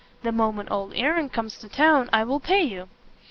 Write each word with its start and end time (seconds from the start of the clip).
The 0.23 0.31
moment 0.31 0.71
old 0.71 0.93
Aaron 0.95 1.29
comes 1.29 1.59
to 1.59 1.69
town, 1.69 2.09
I 2.11 2.23
will 2.23 2.39
pay 2.39 2.63
you." 2.63 2.87